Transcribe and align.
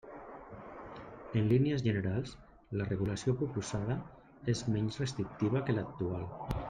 En 1.41 1.49
línies 1.51 1.83
generals 1.87 2.33
la 2.81 2.87
regulació 2.89 3.35
proposada 3.43 3.99
és 4.55 4.65
menys 4.77 4.99
restrictiva 5.05 5.63
que 5.69 5.77
l'actual. 5.79 6.27